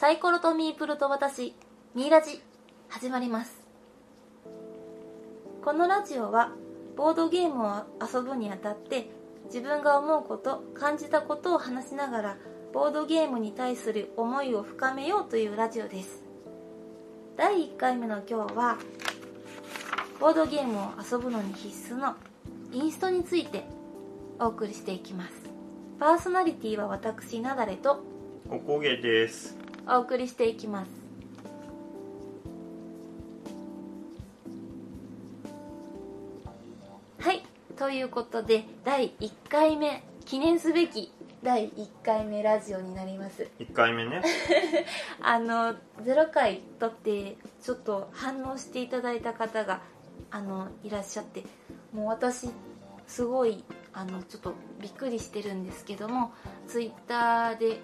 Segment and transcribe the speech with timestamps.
[0.00, 1.56] サイコロとミープルと私
[1.96, 2.40] ミイラジ
[2.88, 3.60] 始まります。
[5.64, 6.52] このラジオは
[6.96, 9.10] ボードゲームを遊ぶにあたって
[9.46, 12.36] 自分が思うこと感じたことを話しながら
[12.72, 16.22] ボードゲームに対する思いを深めようというラジオです。
[17.36, 18.78] 第1回目の今日は
[20.20, 22.14] ボードゲームを遊ぶのに必須の
[22.70, 23.64] インストについて
[24.38, 25.32] お送りしていきます。
[25.98, 28.04] パーソナリティは私なだれと
[28.48, 29.57] おこげです。
[29.90, 30.90] お送りしていきます。
[37.20, 37.42] はい
[37.76, 41.10] ということで第1回目記念すべき
[41.42, 43.48] 第1回目ラジオになります。
[43.58, 44.22] 1回目ね。
[45.22, 45.74] あの
[46.04, 49.80] 0回撮ってちょっと反応していただいた方が
[50.30, 51.44] あのいらっしゃって
[51.94, 52.50] もう私
[53.06, 56.32] すごいあのちょっとびっくりしてるんですけども
[56.66, 57.80] ツイッターで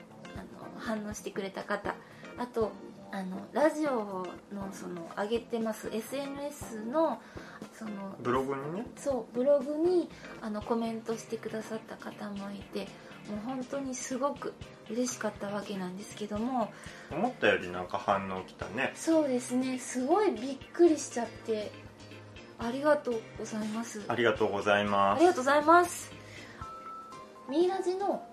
[0.84, 1.94] 反応してくれた方。
[2.38, 2.72] あと
[3.12, 7.20] あのラジオのその上げてます SNS の
[7.72, 8.86] そのブログにね。
[8.96, 10.10] そうブログに
[10.42, 12.88] あのコメントしてくださった方もいて
[13.30, 14.52] もう本当にすごく
[14.90, 16.72] 嬉しかったわけなんですけども。
[17.12, 18.92] 思ったよりなんか反応きたね。
[18.96, 19.78] そうですね。
[19.78, 21.70] すごいびっくりしちゃって
[22.58, 24.02] ありがとうございます。
[24.08, 25.20] ありがとうございあます。
[25.20, 26.10] りがとうございます。
[27.48, 28.26] ミイラジの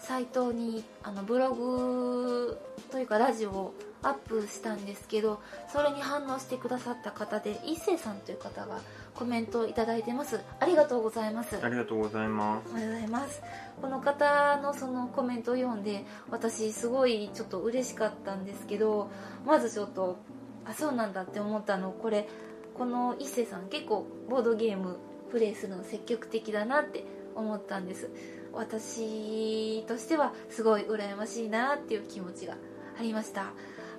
[0.00, 2.58] サイトにあのブログ
[2.90, 8.80] というかラジオをアップしたんですけどそれに反応してくださった方で一星さんという方が
[9.14, 10.40] コメントをいただいてます。
[10.58, 11.58] ありがとうございます。
[11.62, 13.42] ありがとうございまおはようございます。
[13.82, 19.10] この方のそのコメントを読んで私すごいちょっと嬉しかったんですけど
[19.44, 20.16] まずちょっと
[20.64, 21.92] あそうなんだって思ったの。
[21.92, 22.26] これ
[22.74, 24.96] この一星さん結構ボードゲーム
[25.30, 28.10] プレイするの積極的だなって思ったんです
[28.52, 32.54] 私としてはすごい羨ましいなっていう気持ちが
[32.98, 33.52] ありました。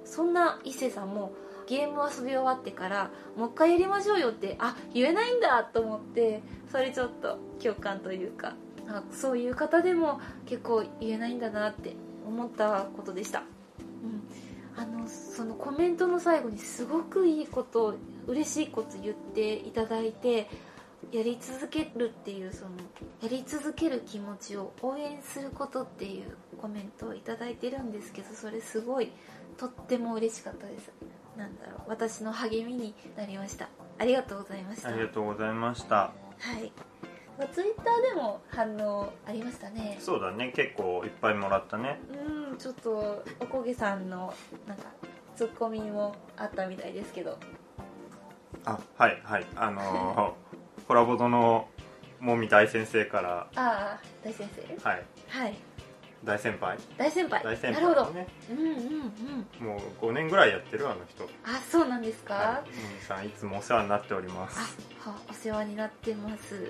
[0.06, 1.34] そんな一星さんも
[1.68, 6.42] ゲーム遊び終わってからもう一回やりましょうよってあ言えないんだと思って
[6.72, 8.56] それちょっと共感というか
[8.88, 11.96] あそういう方でも結構言えないんだなって
[12.28, 13.44] 思ったことでした、
[14.04, 17.96] うん、あのそのコメントの最後にすごくいいこと
[18.28, 20.50] 嬉しいこと言っていただいて
[21.12, 22.72] やり続けるっていうその
[23.22, 29.12] やり続ける気持ちを応援することっていうコメントをいただいてるんですけどそれすごい
[29.58, 30.92] とっても嬉しかったです。
[31.38, 31.82] なんだろう。
[31.88, 33.68] 私の励みになりました。
[34.00, 34.90] ありがとうございました。
[34.90, 35.96] すありがとうございました。
[35.96, 36.14] は
[36.60, 36.72] い。
[37.54, 39.98] ツイッターでも反応ありましたね。
[40.00, 40.52] そうだね。
[40.56, 42.00] 結構いっぱいもらったね。
[42.12, 44.34] うんちょっとおこげさんの
[44.68, 44.86] なんか
[45.36, 47.38] ツッコミもあったみたいですけど。
[48.66, 49.46] あはいはい。
[49.56, 50.52] あのー
[50.88, 51.68] コラボドの
[52.20, 53.48] もみ大先生から。
[53.56, 54.90] ああ大先生？
[54.90, 55.04] はい。
[55.28, 55.56] はい。
[56.24, 56.78] 大先輩。
[56.98, 57.44] 大先輩。
[57.44, 58.14] 大先なるほど。
[58.50, 58.68] うんうん
[59.62, 59.68] うん。
[59.68, 61.24] もう5年ぐらいやってるあの人。
[61.44, 63.04] あそうなんですか、はい。
[63.04, 64.78] さんいつもお世話になっております。
[65.04, 66.64] あはお世話になってます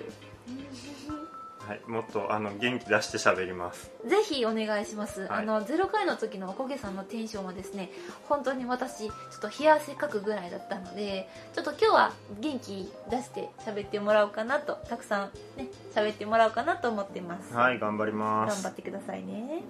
[1.66, 3.92] はいもっとあの元気出して喋ります。
[4.04, 5.28] ぜひお願いします、はい。
[5.30, 7.90] あの0回の時のおこげさんのテンションはですね
[8.28, 17.54] 本当に私ちょっと冷や汗かくぐらいだったのでちょっと今日は元気出して喋ってもらおうかなとたくさんね喋ってもらおうかなと思ってます。
[17.54, 18.62] はい頑張ります。
[18.62, 19.62] 頑張ってくださいね。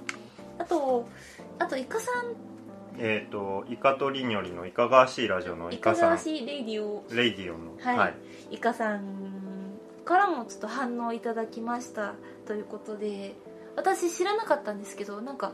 [0.58, 1.06] あと
[1.58, 2.52] あとイカさん。
[2.98, 6.00] えっ、とイカとりにょりのいかがわしいラジオのイイカさん。
[6.02, 7.04] カガーシー radio。
[7.10, 7.76] radio の。
[7.78, 8.14] はい。
[8.50, 9.51] イカさん
[10.04, 12.14] からもちょっと反応いただきました
[12.46, 13.34] ということで
[13.76, 15.52] 私知らなかったんですけどなんか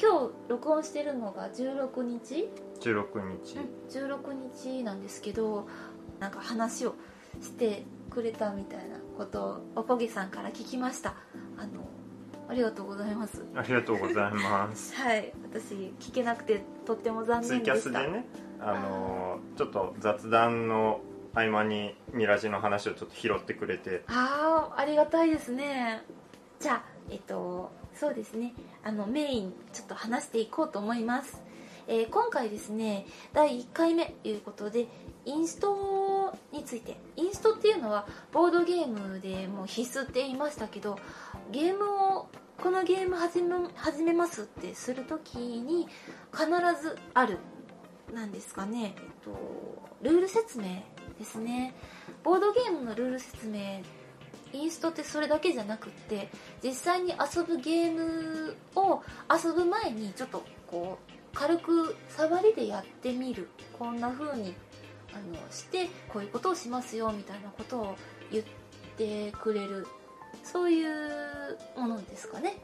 [0.00, 2.48] 今日録音してるのが16日、
[2.80, 5.68] 16日、うん、16日なんですけど
[6.18, 6.94] なんか話を
[7.42, 11.14] してくれたみたいなことをおこげさんから聞きました。
[11.58, 11.88] あの
[12.48, 13.44] ありがとうございます。
[13.54, 14.94] ありがとうございます。
[15.00, 18.26] はい私聞けなくてとっても残ツイキャ念でしたスでね
[18.58, 21.00] あのーちょっと雑談の
[21.34, 24.02] 合間にミラジの話をちょっと拾ってくれて。
[24.08, 26.02] ああありがたいですね。
[26.58, 28.54] じゃあえっとそうですね。
[28.82, 31.42] あのメインちょっと話していこうと思います、
[31.86, 34.86] えー今回ですね第1回目ということで
[35.24, 36.96] インストについて。
[37.16, 40.98] インストっていうのはボードゲームでもう必須って言いましたけど
[41.50, 41.84] ゲーム
[42.16, 42.28] を
[42.58, 45.86] このゲーム始め始めますってするときに
[46.32, 46.46] 必
[46.82, 47.38] ずある
[48.14, 49.30] なんですかね、えっと、
[50.02, 50.82] ルール説明
[51.20, 51.74] ですね。
[52.24, 53.82] ボードゲームのルール説明
[54.52, 56.28] インストってそれだけじゃなくって
[56.64, 63.48] 実際に遊ぶゲームを遊ぶ前にちょっとこう軽く触りでやってみる。
[63.78, 64.54] こんな風に
[65.12, 67.96] あのしてこういうことをしますよみたいなことを
[68.32, 68.44] 言っ
[68.96, 69.86] てくれる。
[70.42, 72.56] そういうものですかね。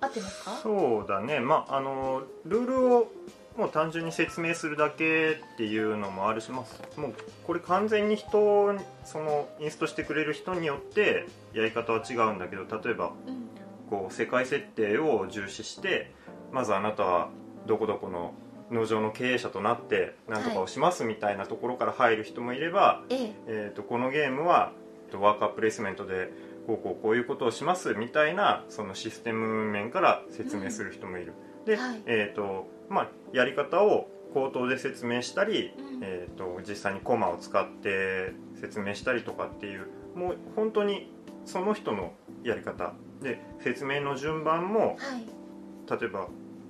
[0.00, 0.56] 合ってますか？
[0.62, 1.40] そうだね。
[1.40, 3.12] まああのルールを
[3.56, 7.14] もう単純に説明するだけっていうのもあるしますもう
[7.46, 8.74] これ完全に人
[9.04, 13.54] そのインストしてくれる人によってやり方は違うんだけど例えばうん
[13.88, 16.10] こう世界設定を重視して
[16.52, 17.28] まずあなたは
[17.66, 18.34] どこどこの
[18.70, 23.32] 農場の経営者となって何とかをしますみたいなところから入る人もいれば、ええ。
[23.46, 24.72] えー、とこのゲームは
[25.12, 26.30] ワーカープレイスメントで
[26.66, 31.34] こうこうこういうことをしますみたいなそのシステム面から説明する人もいる、
[31.66, 32.02] で、はい。
[32.06, 36.00] えーとまあ、やり方を口頭で説明したり、うん。
[36.02, 41.12] えー、と実際にコマを使って説明したりとかっていうもう本当に
[41.44, 46.00] その人のやり方で説明の順番もはい。
[46.00, 46.28] 例えば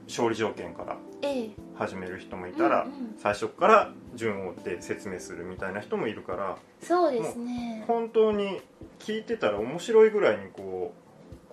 [0.08, 1.50] 勝利条件からええ。
[1.76, 3.14] 始める人もいたら、うんうん。
[3.16, 7.84] 最初から順を追って説明するみたいな人もいるからそうですね。
[7.88, 8.60] 本当に
[8.98, 11.04] 聞いてたら面白いぐらいにこう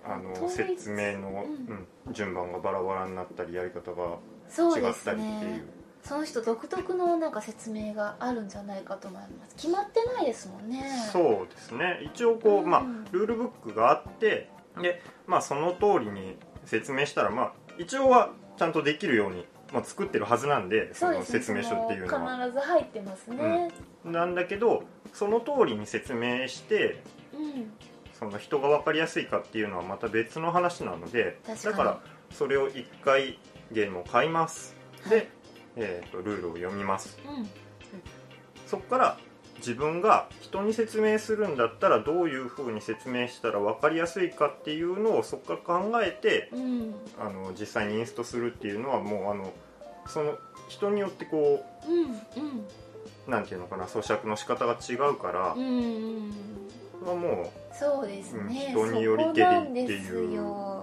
[0.04, 4.16] あの説明の、うん順番がバラバラになったりやり方が
[4.52, 5.64] そうで違ったすりっていうね。
[6.02, 9.54] その人独特のなんか説明があるんじゃないかと思います。
[9.54, 10.84] 決まってないですもんね。
[11.12, 12.00] そうですね。
[12.12, 12.70] 一応こう、うん。
[12.70, 12.82] まあ、
[13.12, 14.50] ルールブックがあって
[14.80, 22.46] で、まあ、その通りに説明したら、まあ、一応はちゃんとできるように、まあ、作ってるはずなんでその説明書っていうのは。
[22.48, 23.70] 必ず入ってますね。
[24.04, 24.82] なんだけど
[25.12, 27.00] その通りに説明して
[27.32, 27.72] うん、
[28.12, 32.00] その人が分かりやすいかっていうのはまた別の話なのでだから
[32.30, 33.38] それを1回
[33.72, 34.74] ゲームを買います。
[35.08, 35.28] で、はい。
[35.76, 37.18] えー、とルールを読みます。
[37.26, 37.48] うん。
[38.66, 39.18] そこから
[39.58, 46.94] 自分が人に説明するんだったらどういうふうに説明したら分かりやすいかっていうのをそこから考えてうん。
[47.20, 49.52] あの実際にインストするっていうのはもうあの
[50.06, 50.36] その
[50.68, 52.02] 人によってこうん
[53.26, 55.80] うなんていうのかな咀嚼の仕方が違うからうんう
[56.28, 56.32] ん
[57.00, 59.88] それはもそうですね、うん人によりけりっていう。
[59.88, 60.81] ですよ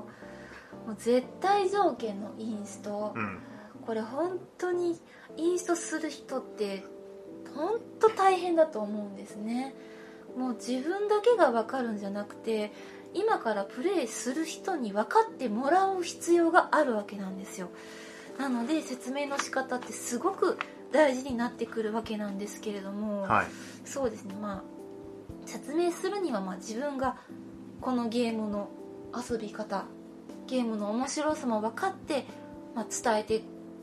[0.89, 3.39] もう絶対条件のインスト、う、うん、
[3.86, 5.00] これ本当に
[5.38, 6.83] インストする人って
[7.53, 9.75] 本当大変だと思うんですね。
[10.36, 12.71] もう自分だけが分かるんじゃなくて
[13.13, 17.69] 今からプレイする人に分かってもらう必要があるわけなんですよ。
[18.39, 20.57] なので説明の仕方ってすごく
[20.91, 23.45] 大事になってくるわけなんですけれども、はい。
[23.86, 24.33] そうですね。
[24.41, 24.63] まあ
[25.45, 27.15] 説明するにはまあ自分が
[27.80, 28.69] このゲームの
[29.15, 29.86] 遊び方
[30.50, 32.25] ゲームの面白さも分かって、
[32.75, 33.42] まあ、伝えて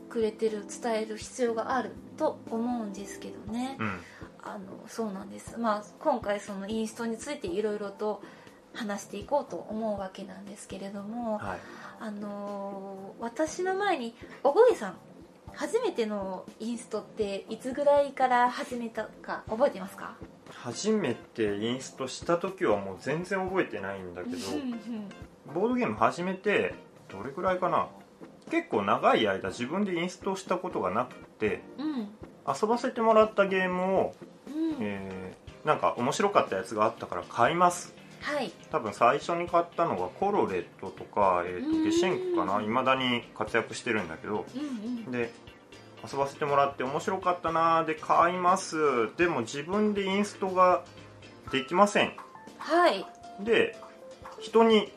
[0.09, 3.99] くれてる伝える必要があると思うんですけどね、うん。
[4.43, 8.21] あのそうなんです、まあ、今回そのインストについていろいろと
[8.73, 11.59] 話していこうと思うわけなんですけれども、はい。
[11.99, 14.97] あのー私の前におごげさん
[15.53, 20.15] 初めてのインストっていつぐらいから始めたか覚えてますか？
[20.67, 24.35] 初めてインストした時はもう全然覚えてないんだけど
[25.53, 26.75] ボードゲーム始めて
[27.09, 27.87] どれくらいかな？
[28.51, 32.09] 結構長い間自分でインストしたことがなくてうん。
[32.45, 34.15] 遊ばせてもらったゲームを、
[34.47, 34.75] うん。
[34.81, 37.93] えーなんか面白かったやつがあったから買います。
[38.21, 38.51] はい。
[38.71, 41.83] 多分最初に買ったのがコロレットとか、えーとうん。
[41.83, 42.61] ゲシェンクかな？
[42.61, 45.11] いまだに活躍してるんだけどうんうん。
[45.11, 45.33] で
[46.03, 49.15] 遊ばせてもらって面白かったなーで買います。
[49.17, 50.83] でも自分でインストが
[51.51, 52.13] できません。
[52.57, 53.05] はい。
[53.39, 53.75] で
[54.39, 54.91] 人に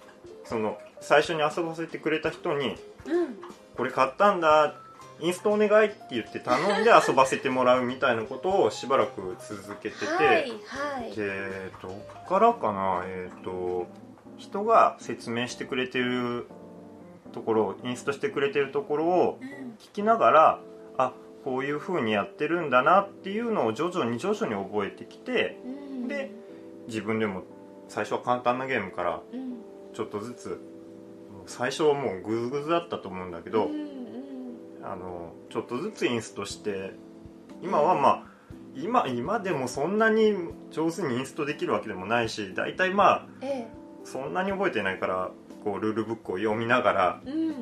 [0.45, 2.77] その最初に遊ばせてくれた人に
[3.07, 3.37] うん
[3.77, 4.75] 「これ買ったんだ
[5.21, 11.17] インストお願い」って言って頼んで 遊ばせてもらうみたいなことをしばらく続けてて、はいはい。
[11.17, 13.03] でどっからかな？
[13.07, 13.87] えっ、と
[14.39, 16.47] 人が説明してくれてる
[17.33, 19.49] ところをインストしてくれてるところをうん。
[19.79, 20.59] 聞きながら
[20.99, 25.69] あこういう風にやってるんだなっていうのを徐々に徐々に覚えてきてう
[26.05, 26.09] ん。
[26.09, 26.31] で
[26.87, 27.43] 自分でも
[27.89, 29.57] 最初は簡単なゲームからうん。
[29.93, 30.61] ちょっとずつ
[31.47, 33.91] 最初はもうグズグズだったと思うんだけど、うんうん。
[34.83, 36.93] あのちょっとずつインストして
[37.63, 38.31] 今はまあ
[38.75, 40.35] 今今でもそんなに
[40.71, 43.67] 上手にインストできるわけでもないし大体まあえ
[44.05, 45.31] そんなに覚えてないから
[45.65, 47.55] こうルールブックを読みながらえうんうん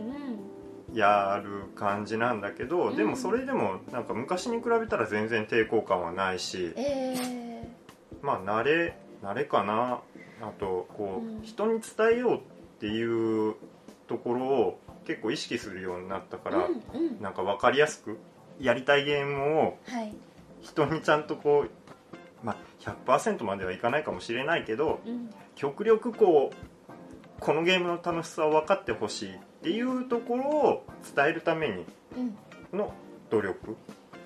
[0.98, 2.96] やる感じなんだけど、うん。
[2.96, 7.68] でもそれでもなんか昔に比べたら全然抵抗感はないしええ
[8.22, 10.00] まあ慣れ慣れかな。
[10.40, 11.42] あとこう、うん。
[11.42, 12.40] 人に伝えようっ
[12.80, 13.54] ていう
[14.06, 17.20] ところを結構意識するようになったから、うんうん。
[17.22, 18.18] なんか分かりやすく
[18.60, 20.14] やりたいゲームをはい。
[20.60, 21.70] 人にちゃんとこう、
[22.44, 22.56] まあ、
[23.06, 25.30] 100%まではいかないかもしれないけどうん。
[25.54, 31.84] 極力こうこのゲームの楽しさを分かってほしいっていうところを伝えるために
[32.16, 32.78] うん。
[32.78, 32.92] の
[33.30, 33.76] 努力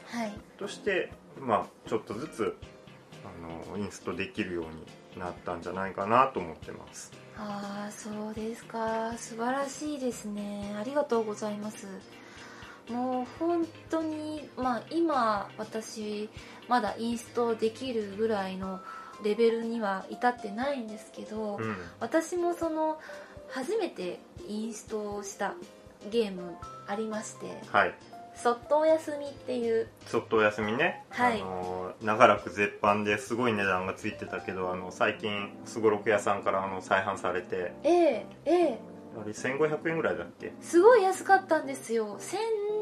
[0.06, 0.32] はい。
[0.58, 2.56] として、まあ、ちょっとずつ
[3.24, 4.64] あのインストできるよう
[5.16, 7.12] になったんじゃないかなと思ってます。
[7.36, 9.12] ああそうですか。
[9.16, 10.74] 素晴らしいですね。
[10.78, 11.86] ありがとうございます。
[12.90, 16.28] もう本当にまあ今私
[16.68, 18.80] まだインストできるぐらいの
[19.24, 21.76] レベルには至ってないんですけど、うん。
[22.00, 22.98] 私もその
[23.52, 24.18] 初めて
[24.48, 25.54] インストした
[26.10, 26.56] ゲーム
[26.88, 27.94] ありましてはい
[28.34, 29.88] 「そっとお休み」っていう。
[30.10, 31.40] ちょっとお休みね、はい。
[31.42, 37.72] あの長らく絶版ですごい値段がついてたけどあの最近すごろく屋さんからあの再販されて。
[37.84, 38.78] ええええ。
[39.20, 40.52] あれ1500円ぐらいだっけ？
[40.62, 42.18] すごい安かったんですよ。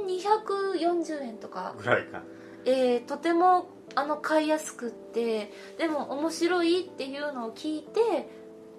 [0.06, 1.74] 1240円とか。
[1.76, 2.22] ぐらいか。
[2.64, 8.28] えーとてもあの買いやすくってでも面白いっていうのを聞いて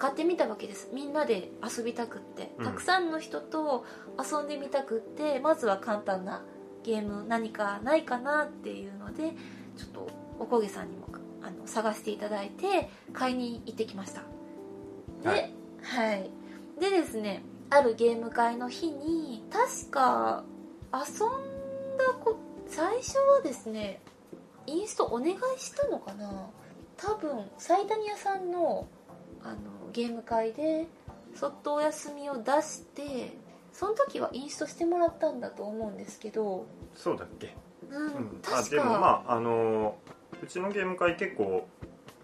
[0.01, 0.89] 買ってみたわけです。
[0.91, 2.55] みんなで遊びたくって。
[2.57, 2.65] うん。
[2.65, 3.85] たくさんの人と
[4.17, 6.43] 遊んでみたくって、まずは簡単な
[6.83, 9.33] ゲーム何かないかなっていうので
[9.77, 10.07] ちょっと
[10.39, 11.05] おこげさんにも
[11.43, 14.23] あの探していただいて買いに行ってきました。
[15.21, 15.35] で、は
[15.83, 16.31] はい。
[16.77, 20.43] い、でですねあるゲーム会の日に確か
[20.91, 24.01] 遊んだこ最初はですね
[24.65, 26.49] インストお願いしたのかな。
[26.97, 28.87] 多分埼玉屋さんの
[29.43, 29.57] あの
[29.91, 30.87] ゲーム会で
[31.35, 33.35] そっとお休みを出して
[33.71, 37.55] その時はインストしてもらったんだと思うんですけど、そうだっけ、
[37.89, 38.69] うん確か。
[38.69, 39.95] でもまああの
[40.43, 41.67] うちのゲーム会結構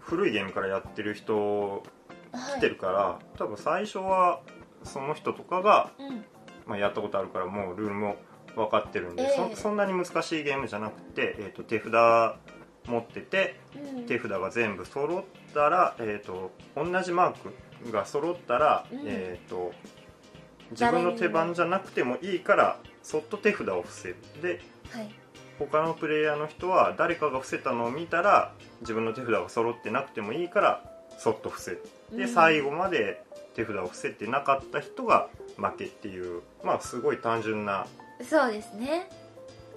[0.00, 1.82] 古いゲームからやってる人
[2.32, 4.40] はい来てるから、多分最初は
[4.84, 6.24] その人とかが、うん。
[6.66, 8.16] まあ、やったことあるからもうルールも
[8.54, 9.54] 分かってるんで、ええ。
[9.54, 11.92] そそんなに難しいゲームじゃなくて、えー、と手札
[12.86, 14.06] 持っててうん。
[14.06, 15.24] 手札が全部揃っ
[15.58, 17.34] たら、えー、と同じマー
[17.82, 19.00] クが揃ったら、うん。
[19.04, 19.72] えー、と
[20.70, 24.60] 自分の手番じゃなくてもいいからそっと手札を伏せるで
[24.90, 25.10] はい。
[25.58, 30.84] 他のプレイヤーの人は誰かが伏せたのを見たら自分の手札が揃ってなくてもいいから
[31.18, 32.28] そっと伏せるで、うん。
[32.28, 33.24] 最後まで
[33.54, 37.86] 手札を伏せてなかった人が負けっていうまあすごい単純な
[38.22, 39.08] そうですね。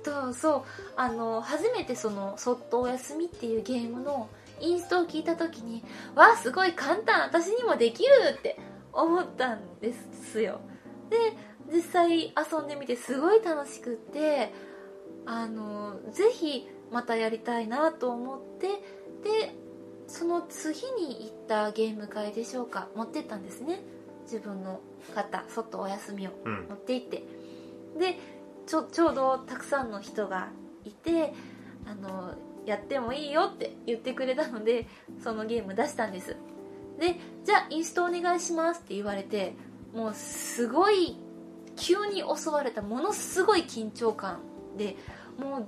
[0.04, 0.64] とそう
[0.96, 4.30] あの初めてその「そっとお休み」っていうゲームの
[4.62, 5.84] インストを聞いた時に
[6.16, 8.60] わあすごい簡単私にもできるって
[8.94, 10.62] 思ったんですよ。
[11.10, 11.18] で
[11.74, 14.54] 実際遊んでみてすごい楽しくって
[15.26, 18.68] あのぜひまたやりたいなと思って
[19.24, 19.56] で
[20.08, 23.82] その次に行ったゲーム会でしょうか持ってったんですね。
[24.24, 24.82] 自分の
[25.16, 26.68] 方そっとお休みをうん。
[26.70, 27.24] 持って行って。
[27.98, 28.20] で
[28.66, 30.50] ちょちょうどたくさんの人が
[30.86, 31.34] いて
[31.86, 32.34] あの
[32.66, 34.88] やってもいいよって言ってくれたので
[35.24, 36.36] そのゲーム出したんです。
[37.00, 39.56] でじゃあインストお願いしますって言われて
[39.94, 41.18] もうすごい
[41.76, 44.40] 急に襲われたものすごい緊張感
[44.78, 44.96] で
[45.38, 45.68] も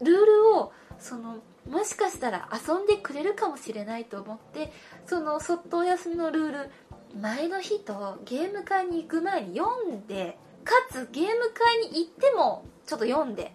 [0.00, 4.72] うルールをそのもしかしたら遊んでくれるかもしれないと思って
[5.06, 6.70] そのそっとお休みのルール
[7.20, 13.54] 前の日とゲーム会に行く前に読んでかつゲーム会に行ってもちょっと読んで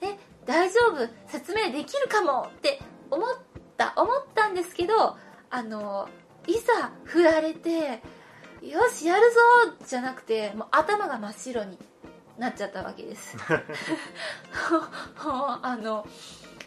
[0.00, 3.28] え大丈夫説明できるかもって思っ
[3.76, 5.16] た思ったんですけど
[5.50, 6.08] あの
[6.46, 8.02] いざ振られて
[8.62, 9.36] よしやるぞ
[9.86, 11.78] じゃなくてもう頭が真っ白に
[12.38, 13.36] なっちゃったわけです。
[15.18, 16.06] あの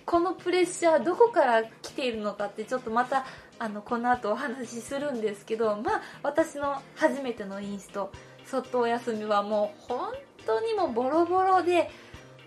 [0.05, 3.25] このプレッシャーどこから来ているのかってちょっとまた
[3.59, 8.11] あのこの後お話しするんですけどまあ私の初めてのインスト
[8.47, 10.13] 「そっとお休み」はもう本
[10.45, 11.91] 当にもうボロボロで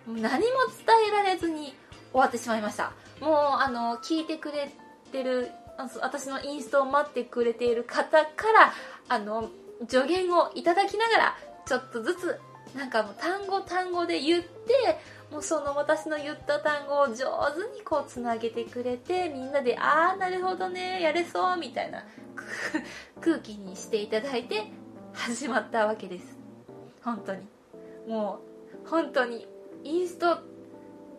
[0.06, 0.40] 何も伝
[1.08, 1.74] えられずに
[2.12, 2.92] 終わってしまいました。
[3.20, 4.70] もうあの聞いてくれ
[5.12, 5.50] てる
[6.00, 8.72] 私のインストを待ってくれている方から
[9.08, 9.50] あの
[9.88, 12.40] 助言をいただきながらちょっとずつ
[12.74, 14.98] なんかもう単語単語で言って
[15.30, 22.04] もうその私の言った単語を上手にこうつなげてくれてみんなで「ああなるほどねやれそう」みたいな
[23.20, 24.64] 空気にしていただいて
[25.12, 26.38] 始まったわけです。
[27.02, 27.46] 本当に。
[28.06, 28.40] も
[28.84, 29.46] う本当に
[29.84, 30.38] インスト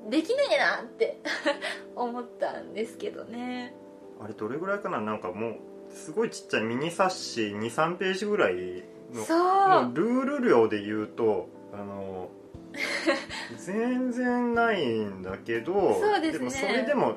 [0.09, 1.19] できねえなって
[1.95, 3.75] 思ったんですけどね。
[4.23, 4.99] あれどれぐらいかな？
[5.01, 5.55] なんかもう
[5.91, 9.39] すごいちっちゃいミニ冊子23ページぐらいのそう。
[9.85, 12.29] のルール量で言うとあの
[13.57, 16.45] 全然ないんだけど そうですね。
[16.45, 17.15] もそれでも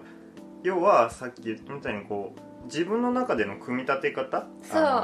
[0.62, 4.46] 要はさっき言ったみたいにこう自分の中での組み立て方？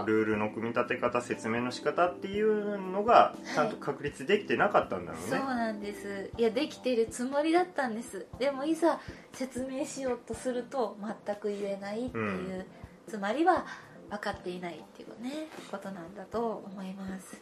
[0.06, 6.30] ルールの組み立て方説明の仕方っていうのがちゃんと確立できてなかったんだろうそうね、なんです。
[6.36, 8.26] いやできてるつもりだったんです。
[8.38, 9.00] でもいざ
[9.32, 12.28] 説明しようとすると全く言えないっていう、う
[12.60, 12.64] ん。
[13.08, 13.66] つまりは
[14.08, 17.40] 分かっていないっていうねことなんだと思います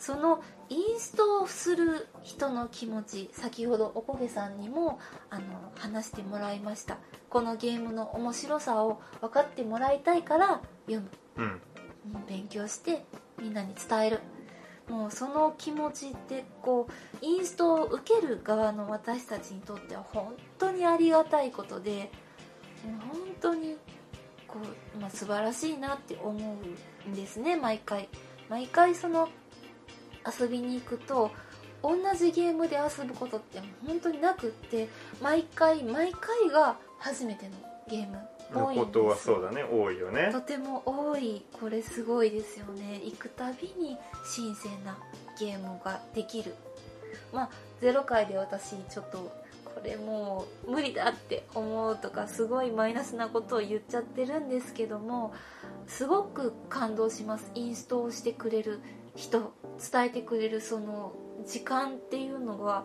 [0.00, 5.44] そのインストをする人の気持ち先ほどおこげさんにもあの
[5.76, 6.96] 話してもらいました。
[7.28, 11.10] このゲームの面白さを分かってもらいたいから読む。
[11.36, 11.44] うん。
[11.44, 12.26] うん。
[12.26, 13.04] 勉強して
[13.38, 14.20] みんなに伝える。
[14.88, 22.10] もうその気持ちってこうインストを受ける側の私たちにとっては本当にありがたいことで
[22.84, 23.76] もう本当に
[24.48, 24.58] こ
[24.96, 26.32] う、まあ、素晴らしいなって思
[27.06, 28.08] うんですね毎回。
[28.48, 29.28] 毎回その
[30.26, 31.30] 遊びに行くと
[31.82, 34.88] 同じゲームで遊ぶことって本当になくって
[35.22, 37.52] 毎回毎回が初めての
[37.88, 38.18] ゲーム。
[38.52, 39.62] のことはそうだね。
[39.62, 40.30] 多いよね。
[40.32, 41.44] とても多い。
[41.60, 43.00] これすごいですよね。
[43.04, 43.96] 行くたびに
[44.26, 44.98] 新鮮な
[45.38, 46.54] ゲームができる。
[47.32, 47.50] まあ
[47.80, 49.18] 0回で私ちょっと
[49.64, 55.32] これもう無理だって思うとかすごいマイナスなことを言っちゃってるんですけども
[55.86, 57.50] すごく感動します。
[57.54, 58.80] インストをしてくれる
[59.16, 59.52] 人
[59.92, 61.12] 伝えてくれるその
[61.46, 62.84] 時間っていうのは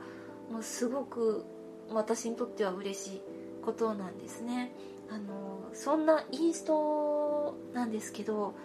[0.52, 1.46] もうすごく
[1.90, 3.22] 私にとっては嬉しい
[3.64, 4.72] ことなんですね。
[5.10, 8.56] あのそんなインストなんですけど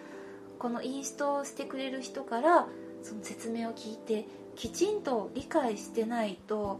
[0.57, 2.67] このインストをしてくれる人から
[3.03, 4.25] その説明を聞いて
[4.55, 6.79] きちんと理解してないと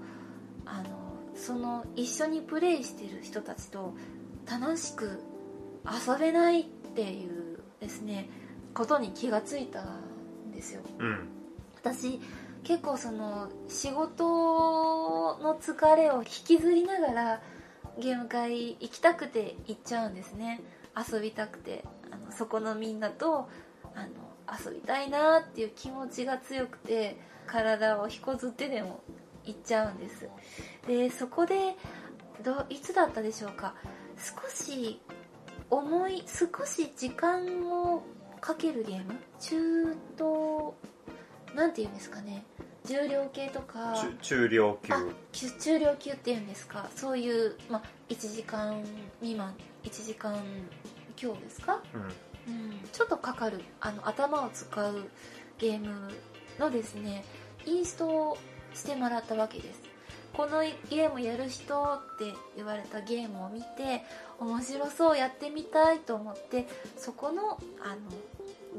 [0.65, 0.89] あの
[1.35, 3.93] その一緒にプレイしてる人たちと
[4.50, 5.21] 楽しく
[5.85, 8.29] 遊べないっていうですね
[8.73, 9.83] ことに気がついた
[10.62, 11.27] ですよ、うん。
[11.75, 12.22] 私
[12.63, 14.24] 結構その仕事
[15.41, 17.41] の疲れを引きずりながら
[18.00, 20.62] ゲーム会行きたくて行っちゃうんですね。
[20.96, 21.84] 遊びたくて。
[22.12, 23.50] あのそこのみんなと
[23.96, 24.10] あの
[24.65, 29.01] 遊びたいなっていう気持ちが強くて体を引こずってでも
[29.46, 30.27] 行っちゃうんです。
[30.88, 31.75] でそこで
[32.44, 33.75] どいつだったでしょうか。
[34.18, 35.00] 少し
[35.70, 38.03] 重い少し時間を
[38.41, 39.13] かけるゲーム？
[39.39, 40.75] 中等
[41.55, 42.43] なんて言うんですかね。
[42.83, 43.93] 重量系とか。
[43.93, 44.79] 中中量
[45.31, 45.51] 級。
[45.60, 46.89] 中量級っていうんですか。
[46.95, 48.83] そういう、まあ、1時間
[49.19, 50.36] 未満1時間
[51.15, 52.01] 強ですか、うん。
[52.01, 53.62] うん、ちょっとかかる。
[53.79, 55.10] あの頭を使う
[55.60, 56.12] ゲーム
[56.60, 57.24] のですね
[57.65, 58.38] インストを
[58.74, 59.81] してもらったわけです
[60.35, 64.03] このゲームやる人って言われたゲームを見て
[64.39, 67.97] 面白そうやってみたいと思ってそこのあの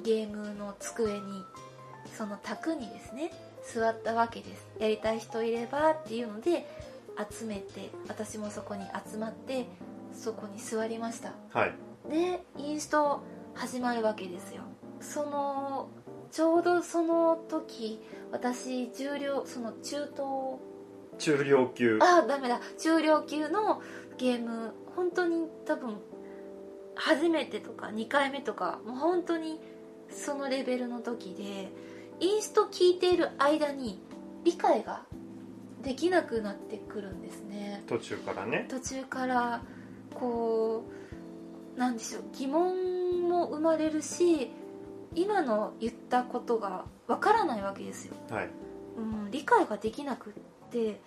[0.03, 1.45] ゲームの机に
[2.17, 3.33] その卓にですね
[3.73, 4.67] 座ったわけです。
[4.79, 6.67] やりたい人いればっていうので
[7.31, 9.67] 集めて私もそこに集まって
[10.15, 11.33] そこに座りました。
[11.51, 11.75] はい。
[12.11, 13.23] でインスト
[13.55, 14.63] 始まるわけですよ。
[15.01, 15.89] その
[16.31, 18.01] ちょうどその時
[18.31, 20.61] 私重量その中等
[21.23, 21.99] 中量級。
[22.03, 22.61] あダメだ。
[22.79, 23.81] 中量級の
[24.19, 25.97] ゲーム本当に多分
[26.97, 29.61] 初めてとか2回目とかもう本当に
[30.11, 31.73] そのレベルの時で
[32.21, 34.03] インスト聞いている間に
[34.45, 35.03] 理解が
[35.83, 37.85] できなくなってくるんですね。
[37.87, 38.67] 途中からね。
[38.69, 39.63] 途中から
[40.15, 40.85] こ
[41.77, 44.51] うなんでしょう疑問も生まれるし
[45.15, 48.51] 今の言ったことがわからないわけですよ、はい。
[48.97, 50.33] うん、理解ができなくっ
[50.73, 51.01] て。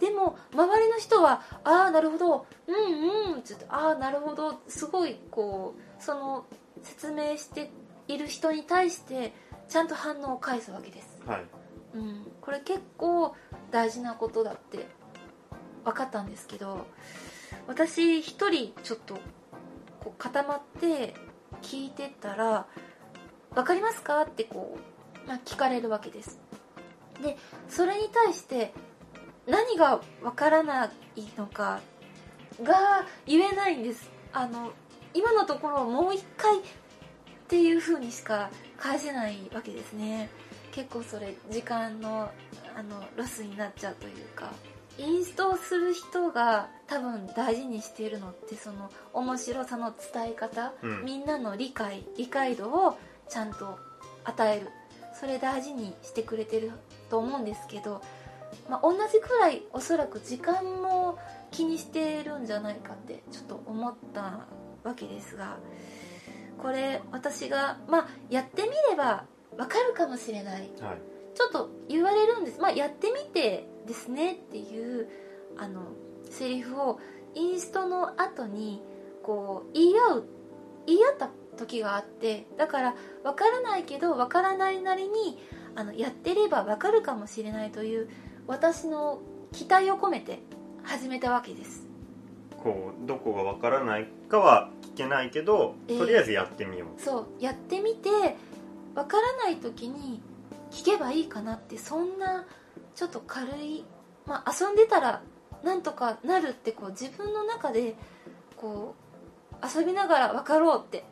[0.00, 2.46] でも周りの人は「ああなるほど。
[2.66, 6.44] うんうん」ちょっと「ああなるほど」すごいこうその
[6.82, 7.70] 説明して
[8.08, 9.32] いる人に対して
[9.68, 11.22] ちゃんと反応を返すわけです。
[11.24, 11.44] はい。
[11.94, 13.36] うん、これ結構
[13.70, 14.88] 大事なことだって
[15.84, 16.86] 分かったんですけど
[17.66, 19.14] 私一人ちょっと
[20.00, 21.14] こう固まって
[21.60, 22.66] 聞いてたら
[23.54, 24.78] 「分かりますか?」ってこ
[25.24, 26.40] う、まあ、聞かれるわけです。
[27.22, 27.36] で
[27.68, 28.74] それに対して
[29.46, 31.80] 何が分からないのか
[32.62, 34.10] が言えないんです。
[34.32, 34.72] あの
[35.14, 36.62] 今のところもう一回っ
[37.48, 40.30] ていう風にしか返せないわけですね。
[40.70, 42.30] 結構それ時間の
[42.74, 44.50] あのロスになっちゃうというか。
[44.98, 51.04] インストをする人が多分大事にしているのってその面白さの伝え方、うん。
[51.06, 53.78] みんなの理解理解度をちゃんと
[54.24, 54.68] 与える。
[55.18, 56.72] それ大事にしてくれてる
[57.08, 58.02] と思うんですけど、
[58.68, 61.18] まあ、同じくらいおそらく時間も
[61.50, 64.46] 気にしてるんじゃないかってちょっと思った
[64.84, 65.58] わけですが
[66.58, 69.24] これ私がまあやってみれば
[69.56, 70.70] わかるかもしれない。
[70.80, 70.98] はい。
[71.34, 72.60] ちょっと言われるんです。
[72.60, 75.08] まあやってみてですねっていう
[75.58, 75.82] あの
[76.30, 77.00] セリフを
[77.34, 78.82] インストの後に
[79.22, 80.24] こう言い合う
[80.86, 85.38] 言い合った時があってだからわからないけどわからないなりに
[85.74, 88.08] あのやってればわかるかもしれないという
[88.46, 89.20] 私の
[89.52, 90.40] 期待を込めて
[90.82, 91.86] 始めたわけです。
[92.62, 95.98] こうどこがわからないかは聞けないけど、ええ。
[95.98, 97.00] とりあえずやってみよう。
[97.00, 98.10] そうやってみて
[98.94, 100.20] わからない時に
[100.70, 102.46] 聞けばいいかなってそんな
[102.94, 103.84] ちょっと軽い、
[104.26, 105.22] まあ、遊んでたら
[105.62, 107.94] なんとかなるってこう自分の中で
[108.56, 108.94] こ
[109.52, 111.04] う遊びながら分かろうって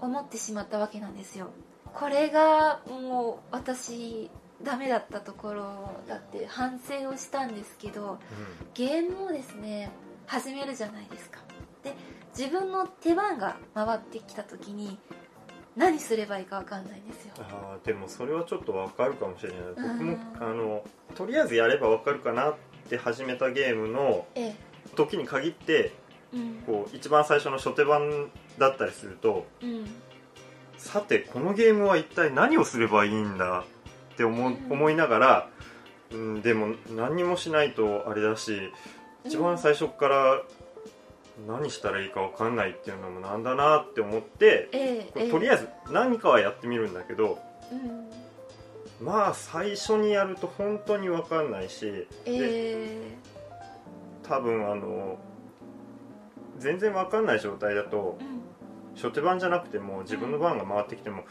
[0.00, 1.48] 思ってしまったわけなんですよ。
[1.94, 4.30] これがもう私
[4.62, 8.18] ダメだったところだって反省をしたんですけど
[8.74, 9.90] ゲームをですね
[10.26, 11.40] 始めるじゃないですか。
[11.84, 11.94] で
[12.36, 14.98] 自分の手番が回ってきた時に
[15.76, 17.34] 何すればいいか分かんないんですよ。
[17.38, 19.60] あーでもそれはちょっとわかるかもしれない。
[19.76, 22.54] 僕もうんあのとりあえずやればわかるかなっ
[22.88, 24.54] て始めたゲームのええ。
[24.96, 25.92] 時に限って
[26.32, 26.62] うん。
[26.66, 29.86] こう一番最初の初手版だったりするとうん。
[30.78, 33.64] さてこのゲームは一体何をすればいいんだ
[34.16, 35.48] って思,、いながら、
[36.10, 38.72] うん、でも何にもしないとあれだし
[39.26, 40.42] 一番最初から
[41.46, 45.30] 何したらいいか分かんないっていうのもなんだなって思ってええええ。
[45.30, 47.38] とりあえず何かはやってみるんだけど
[47.70, 49.06] うん。
[49.06, 53.18] まあ最初にやると本当に分かんないしえ
[54.22, 55.18] 多分あの
[56.58, 58.36] 全然分かんない状態だとえうん。
[58.96, 61.24] 初手番じゃなくても自分の番が回ってきても、え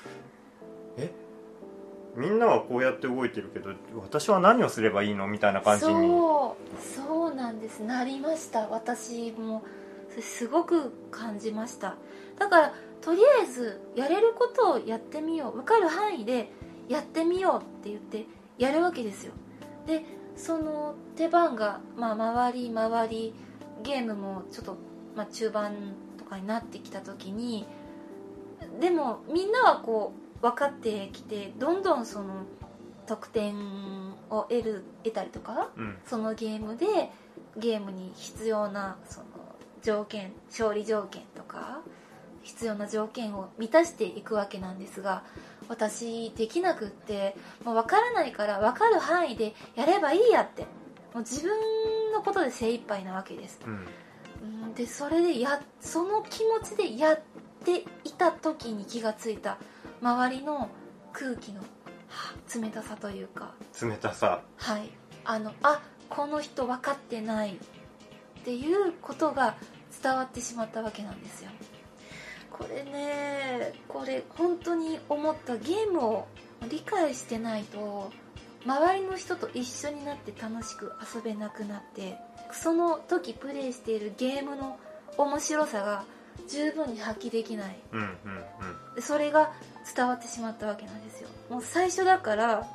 [2.15, 7.81] みんなはこうやって動いてるけど私は何をすればいいのみたいな感じにそうそうなんです。
[7.81, 8.67] なりました。
[8.67, 9.63] 私も
[10.19, 11.95] すごく感じました。
[12.39, 15.57] だからとりあえずやれることをやってみよう。
[15.57, 16.51] 分かる範囲で
[16.87, 18.25] やってみようって言って
[18.57, 19.33] やるわけですよ。
[19.85, 20.03] で
[20.35, 23.33] その手番が、まあ、回り回り
[23.83, 24.77] ゲームもちょっと、
[25.15, 25.73] まあ、中盤
[26.17, 27.65] とかになってきた時に
[28.79, 32.43] でもみんなはこう分かってきてどんどんその
[33.07, 33.55] 得点
[34.29, 35.97] を得る得たりとかうん。
[36.05, 36.85] そのゲームで
[37.57, 39.25] ゲームに必要なその
[39.81, 41.81] 条件勝利条件とか
[42.43, 45.23] 必要な条件を満たしていくわけなんですが
[45.67, 50.65] 私できなくってもう分からないから分かる範囲でやればいいやって。
[51.15, 53.61] もう自分のことで精一杯なわけです。
[53.65, 53.73] うん。
[54.65, 57.21] うんでそれでやその気持ちでやっ
[57.63, 59.57] ていた時に気がついた
[60.05, 60.69] 周りの
[61.13, 61.65] 空気のは
[62.07, 63.55] あ冷たさというか。
[63.81, 64.41] 冷たさ。
[64.57, 64.91] はい。
[65.23, 69.55] あのあこの人分かってないっていうことが
[70.03, 71.49] 伝わってしまったわけなんですよ。
[72.51, 76.27] これねこれ本当に思ったゲームを
[76.69, 78.11] 理解してないと
[78.63, 82.15] 周りの人と一緒になって楽しく遊べなくなって
[82.53, 84.77] その時プレイしているゲームの
[85.17, 86.05] 面白さが
[86.47, 87.79] 十分に発揮できない。
[87.91, 88.95] うんうんうん。
[88.95, 89.51] でそれが
[89.93, 91.29] 伝わってしまったわけなんですよ。
[91.49, 92.67] もう最初だから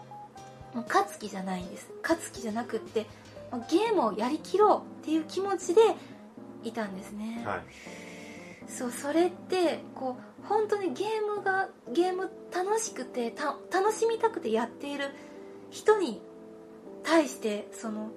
[0.75, 1.89] もう勝つ気じゃないんです。
[2.03, 3.07] 勝つ気じゃなくって
[3.69, 5.81] ゲームをやりきろうっていう気持ちで
[6.63, 7.63] いたんですね、はい。
[8.69, 15.11] そうそれってこう本当にゲームがゲーム楽しくてた楽しみたくてやっている
[15.71, 16.23] 人に
[17.03, 18.11] 対してその、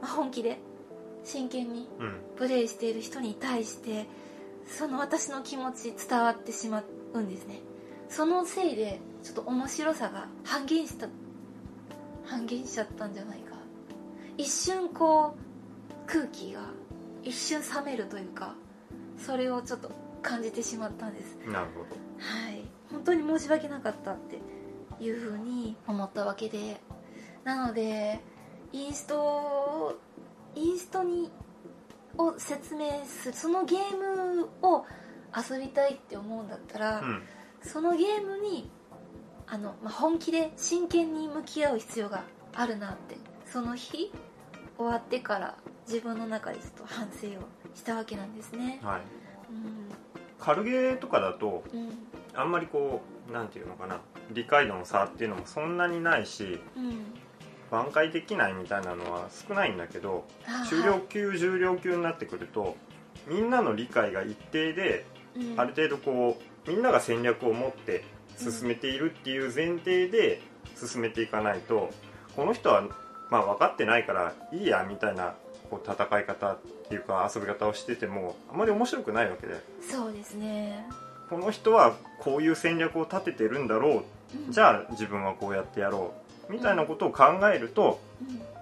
[0.00, 0.60] まあ本気で
[1.24, 2.20] 真剣にうん。
[2.36, 4.06] プレイしている人に対して
[4.68, 7.60] その私の気持ち伝わってしまうんですね
[8.14, 11.08] そのせいでちょっと面白さが半減した
[12.24, 13.56] 半減しちゃったんじゃないか。
[14.38, 16.60] 一瞬こう空気が
[17.24, 18.54] 一瞬冷めるというか
[19.18, 19.90] それをちょっと
[20.22, 21.36] 感じてしまったんです。
[21.46, 22.62] なるほはい。
[22.92, 24.38] 本当に申し訳なかったって
[25.04, 26.80] いうふうに思ったわけで。
[27.42, 28.20] なので
[28.70, 29.98] インスト
[30.54, 31.32] インストに
[32.16, 34.86] を説明するそのゲームを
[35.36, 37.22] 遊びたいって思うんだったら、どうん
[37.64, 38.70] そのゲームに
[39.46, 42.24] あの、まあ、本気で真剣に向き合う必要が
[42.54, 44.12] あるなってその日
[44.76, 47.42] 終わってから自分の中でちょっと反省を
[47.74, 48.80] したわけなんですね。
[48.82, 49.00] はい。
[49.50, 49.90] うん。
[50.38, 51.90] 軽ゲーとかだとうん。
[52.34, 54.00] あんまりこうなんていうのかな
[54.32, 57.04] 理解度の差っていうのもそんなにないしうん。
[57.70, 62.76] 挽回できないみたいなのは少ないんだけどあ中量級重量級になってくると
[63.26, 65.60] みんなの理解が一定でうん。
[65.60, 68.04] ある程度こうみんなが戦略を持って
[68.38, 70.40] 進めているっていう前提で
[70.76, 71.90] 進めていかないと
[72.36, 72.82] この人は
[73.30, 75.34] まあ分かってないからいいやみたいな
[75.70, 79.54] こう戦い方っていうか遊び方をしててもあまり面白くないわけで。
[79.88, 80.86] そうですね、
[81.30, 84.04] この人はこういう戦略を立ててるんだろ
[84.50, 84.52] う。
[84.52, 86.12] じゃあ自分はこうやってやろ
[86.48, 86.52] う。
[86.52, 88.54] みたいなことを考えるとうん。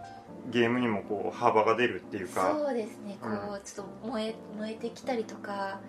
[0.51, 2.53] ゲームにもこう幅が出るっていうか。
[2.53, 3.17] そうですね。
[3.21, 5.81] こう、ちょっと燃え燃えてきたりとか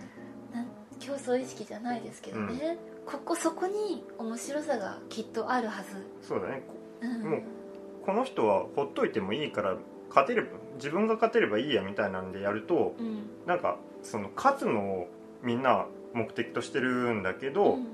[0.54, 0.68] なん
[1.06, 5.90] 競争意識じゃないですけどね、ここそこに面白さがきっとあるはず、
[6.22, 6.64] そうだね。
[7.02, 7.42] うん、もう
[8.06, 9.76] この人はほっといてもいいから
[10.08, 13.30] 勝てれば自分が勝てればいいやみたいなんでやるとうん。
[13.46, 15.08] なんかその勝つのを
[15.42, 17.88] みんな目的としてるんだけど、うん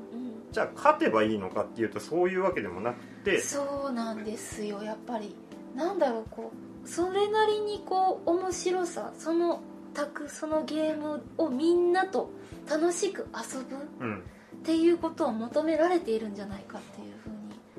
[0.52, 5.36] じゃあ勝てばいいのかっていうとそういうわけでもなくうんてそうなんですよやっぱり。
[5.76, 6.52] なんだろうこ
[6.84, 9.62] うそれなりにこう面白さその
[10.07, 12.29] 卓そのゲームをみんなと
[12.69, 14.23] 楽しく遊ぶうん。
[14.59, 17.35] っていうことを求められているんじゃないかっていうふうに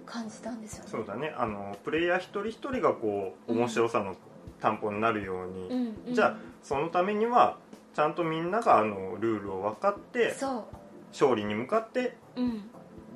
[0.06, 0.90] 感じたんですよね。
[0.90, 1.35] そうだね。
[1.37, 4.16] あのプレイヤー一人一人がこう面白さの
[4.61, 6.14] 担保になるように、うんうん。
[6.14, 7.59] じゃあそのためには
[7.94, 10.68] ちゃんとみんながあのルールを分かってそ
[11.12, 12.62] 勝利に向かってううん。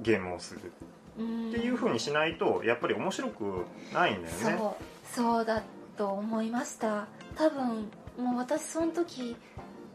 [0.02, 0.72] ゲームをする。
[1.18, 1.48] うん。
[1.50, 3.64] っていう風にしないとやっぱり面白く
[3.94, 4.58] ないんだよね。
[4.58, 5.14] そう。
[5.14, 5.62] そうだ
[5.96, 7.06] と思いました。
[7.36, 9.37] 多分もう私その時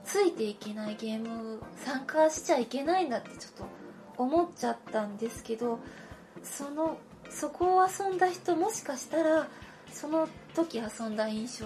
[0.04, 3.66] ついていけないゲーム参加しちゃいけないんだってちょっと
[4.18, 5.80] 思っちゃったんですけど
[6.44, 6.98] その
[7.30, 9.48] そこを遊んだ人もしかしたら
[9.92, 11.66] その時遊んだ印象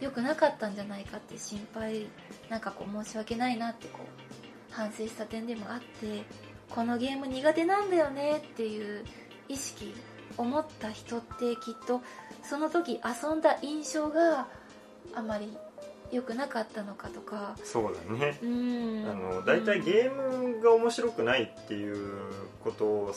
[0.00, 2.06] 良くなかったんじゃないかって心配
[2.48, 6.24] なんかこう申し訳ないなってこう反省した点でもあって
[6.70, 9.04] このゲーム苦手なんだよねっていう
[9.48, 9.94] 意識
[10.36, 12.02] 思った人ってきっと
[12.42, 14.46] その時遊んだ印象が
[15.14, 15.56] あまり
[16.10, 17.56] 良くなかったのかとか。
[17.62, 18.38] そうだね。
[18.42, 19.06] うん。
[19.10, 22.18] あの大体ゲームが面白くないっていう
[22.64, 23.14] ことを、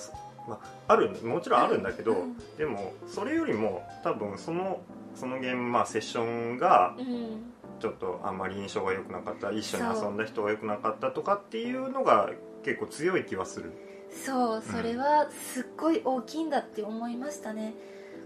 [0.47, 2.37] まあ、あるもちろんあるんだけど、うん。
[2.57, 4.81] でもそれよりも多分その
[5.15, 9.51] そのゲーム、まあ、セッションがうんちょっとあんまり印象が良くなかった。
[9.51, 12.29] 一緒に遊んだ人が良くなかったとかっていうのが
[12.63, 13.71] 結構強い気はする。
[14.23, 14.61] そう。
[14.61, 17.73] それはすっごい大きいんだって思いましたね。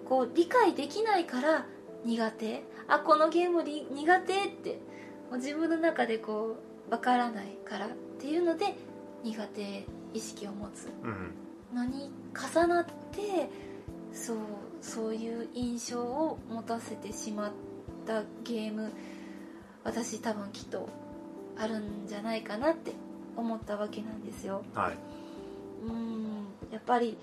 [0.09, 1.65] こう理解できないから
[2.03, 4.79] 苦手あこのゲームり苦手って
[5.29, 6.57] もう自分の中でこ
[6.89, 8.75] うわからないからっていうので
[9.23, 10.89] 苦手意識を持つ。
[11.03, 11.33] うん。
[11.73, 13.49] のに重なって
[14.13, 14.37] そう
[14.81, 17.51] そういう印象を持たせてしまっ
[18.05, 18.91] たゲーム
[19.83, 20.87] 私多分きっと
[21.57, 22.93] あるんじゃないかなって
[23.35, 24.63] 思ったわけなんですよ。
[24.73, 24.93] はい。
[25.87, 26.45] うん。
[26.71, 27.17] やっぱり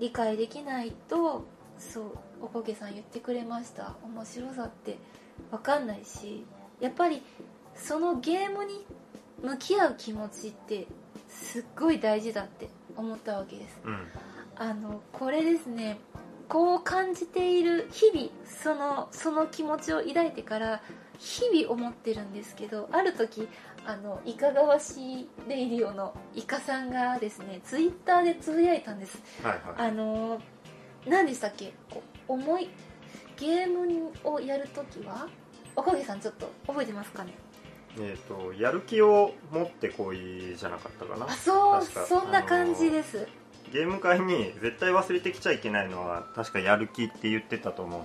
[0.00, 1.44] 理解できないと
[1.90, 2.04] そう
[2.42, 3.96] おこげさん言ってくれました。
[4.04, 4.98] 面白さって
[5.50, 6.44] 分かんないし
[6.80, 7.22] やっぱり
[7.74, 8.84] そのゲームに
[9.42, 10.86] 向き合う気持ちって
[11.28, 13.80] すっごい大事だって思ったわけです。
[13.84, 14.06] うん。
[14.56, 15.98] あのこれですね
[16.48, 20.82] こう感じている日々そのその気持ちを抱いてから
[21.18, 23.48] 日々思ってるんですけどある時
[23.86, 29.20] あのいかがわしいレイディオのイカさんがですねツイッターでつぶやいたんです。
[29.42, 29.88] はいはい。
[29.88, 30.40] あの
[31.06, 31.72] 何でしたっけ？
[31.90, 32.68] こう思い
[33.38, 35.28] ゲームをやるときは？
[35.74, 37.32] おかげさんちょっと覚えてますかね？
[37.98, 41.26] えー、とやる気を持ってこいじゃなかったかな。
[41.26, 43.26] あそうそんな感じです、
[43.72, 48.02] ゲーム会に絶対忘れてきちゃいけないのは確かやる気って言ってたと思う。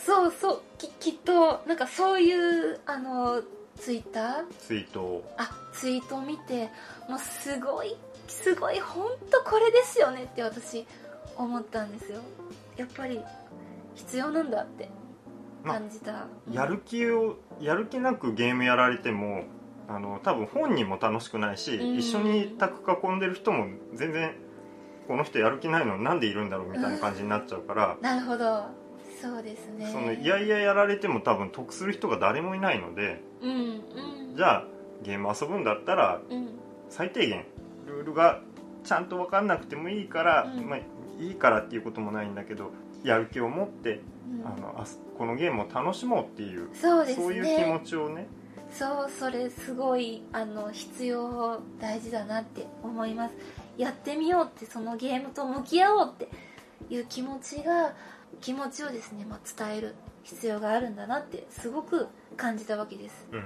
[0.00, 3.42] そうそうききっとなんかそういうあの
[3.76, 4.44] ツイッター？
[4.58, 5.34] ツイートを。
[5.36, 6.70] あツイートを見て
[7.08, 7.96] もうすごい
[8.28, 10.86] すごい本当これですよねって私
[11.38, 12.20] 思ったんですよ。
[12.76, 13.20] やっぱり
[13.94, 14.88] 必要なんだって
[15.64, 19.44] まあ感じた、やる気をやる気なくゲームやられても
[19.88, 21.96] あの多分本人も楽しくないし、うん。
[21.96, 24.34] 一緒に卓囲んでる人も全然
[25.06, 28.66] この人やる気ないのになんでいるんだろうみたいな感じになっちゃうから、なるほど。
[29.20, 29.88] そうですね。
[29.90, 33.54] そのいやいややられても多分得する人が誰もいないのでうんう
[34.32, 34.36] ん。
[34.36, 34.64] じゃあ
[35.02, 36.50] ゲーム遊ぶんだったらうん。
[36.88, 37.44] 最低限
[37.86, 38.42] ルールが
[38.84, 40.68] ちゃんと分かんなくてもいいから、うん。
[40.68, 40.78] まあ、
[41.18, 42.70] いいからっていうこともないんだけど
[43.04, 44.00] やる気を持って
[44.30, 44.46] うん。
[44.46, 47.14] あのあこのゲームを楽しもうっていうそうね。
[47.14, 48.26] そういう気持ちをね。
[48.70, 53.34] そうそれすごいあの必要大事だなって思います。
[53.76, 56.28] やってみようってそのゲームと向き合おうって
[56.90, 57.94] いう気持ちが
[58.40, 63.26] 気持ちをですね、まあ、伝える必要があるんだなってすごく感じたわけです。
[63.32, 63.42] うん。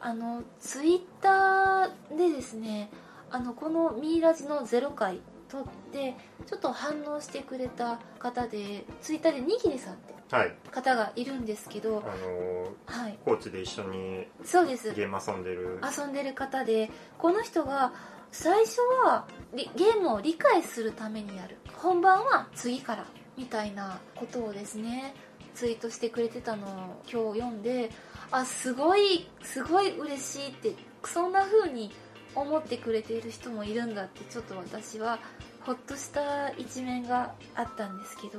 [0.00, 2.90] あのツイッターでですね
[3.30, 6.14] あのこのミイラジの0回撮って
[6.46, 10.54] ちょっと反応してくれた方でツイッターでにぎりさんってはい。
[10.70, 13.18] 方がいるんですけどあのはい。
[13.24, 14.92] コーチで一緒にそうです。
[14.94, 15.80] ゲーム遊んでる。
[15.96, 17.92] 遊んでる方でこの人が
[18.32, 21.56] 最初はリゲームを理解するためにやる。
[21.74, 23.06] 本番は次から
[23.36, 25.14] みたいなことをですね
[25.54, 26.70] ツイートしてくれてたのを
[27.10, 27.90] 今日読んで
[28.30, 31.92] あすごいすごい嬉しいってそんな風に
[32.36, 35.18] 思ってくれている人もいるんだってちょっと私は
[35.62, 38.38] ほっとした一面があったんですけど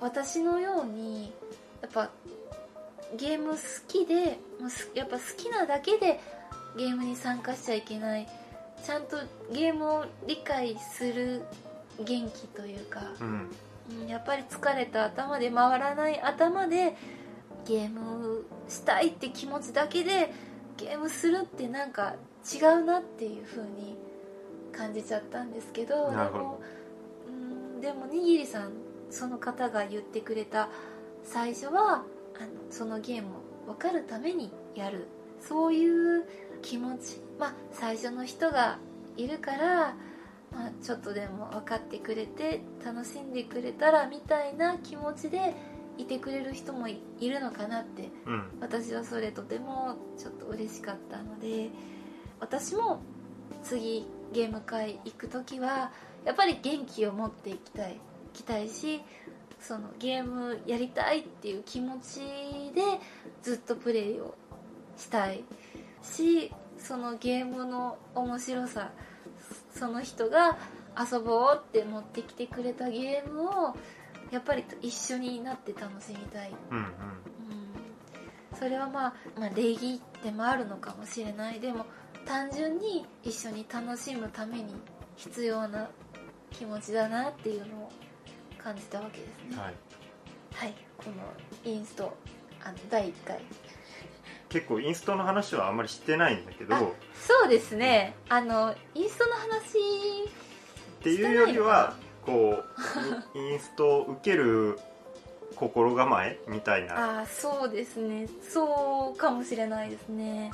[0.00, 1.32] 私のように
[1.80, 2.10] やっぱ
[3.16, 3.58] ゲーム好
[3.88, 6.20] きでもうすやっぱ好きなだけで
[6.76, 8.26] ゲームに参加しちゃいけない
[8.84, 9.16] ちゃんと
[9.52, 11.42] ゲームを理解する
[11.98, 13.26] 元気というか、うん。
[13.26, 16.96] うんやっぱり疲れた頭で回らない頭で
[17.66, 20.32] ゲームしたいって気持ちだけで
[20.76, 23.96] ゲームするってなんか違うなっていう風に
[24.72, 26.60] 感じちゃったんですけどでも
[27.28, 27.30] う
[27.78, 28.72] んでもにぎりさん
[29.10, 30.68] その方が言ってくれた
[31.22, 32.04] 最初は
[32.36, 33.28] あのそのゲーム
[33.68, 35.06] を分かるためにやる。
[35.40, 36.24] そういう
[36.62, 37.20] 気持ち。
[37.38, 38.78] まあ最初の人が
[39.16, 39.94] いるから
[40.52, 45.54] まあ、ちょっとでも分かってくれて楽しんでくれたらみたいな気持ちで
[45.98, 48.44] いてくれる人もいるのかなってうん。
[48.60, 51.70] 私はそれとてもちょっと嬉しかったので
[52.42, 53.00] 私も
[53.62, 55.92] 次ゲーム会行く時は
[56.24, 57.98] やっぱり元気を持っていきたい行
[58.32, 59.00] きたいし
[59.60, 62.18] そのゲームやりたいっていう気持ち
[62.74, 62.82] で
[63.42, 64.34] ずっとプレイを
[64.96, 65.44] したい
[66.02, 68.90] しそのゲームの面白さ
[69.72, 70.58] その人が
[70.98, 73.76] 遊ぼうって持ってきてくれたゲームを
[74.32, 76.50] やっぱり一緒になって楽しみたい。
[76.70, 76.84] うんうん。
[76.84, 76.88] うん。
[78.58, 81.60] それはまあ、まあ、礼儀でもあるのかもしれない。
[81.60, 81.84] でも
[82.26, 84.74] 単純に一緒に楽しむために
[85.16, 85.88] 必要な
[86.50, 87.92] 気持ちだなっていうのを
[88.58, 89.56] 感じたわけですね。
[89.56, 89.74] はい。
[90.54, 90.74] はい。
[90.96, 92.16] このインスト
[92.64, 93.40] あの第1回。
[94.48, 96.94] 結構インストの話はあんまりしてないんだけど。
[97.14, 98.14] そうですね。
[98.28, 99.78] あのインストの話
[101.02, 102.62] ていうよりはこ
[103.34, 104.78] うインストを受ける
[105.56, 107.18] 心構えみたいな。
[107.18, 108.28] ああそうですね。
[108.48, 110.52] そうかもしれないですね。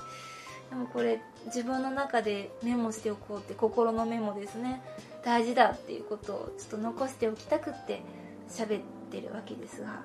[0.71, 4.83] でもこれ自分の中でメモしておこうって心のメモですね。
[5.25, 8.03] 大事だっていうことをちょっと残しておきたくって
[8.49, 10.03] 喋ってるわけですが、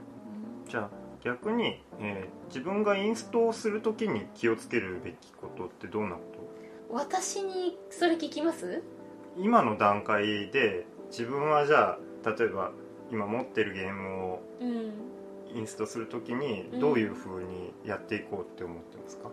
[0.67, 0.89] じゃあ
[1.23, 6.39] 逆に、えー自分がインストをするときに気をつけるべきことってどんなこと？
[6.93, 8.83] うん私にそれ聞きます？
[9.37, 12.71] 今の段階で自分はじゃあ例えば
[13.11, 14.93] 今持ってるゲームをうん。
[15.55, 16.79] インストするときにうん。
[16.79, 19.29] どういう風にやっていこうって思ってますか、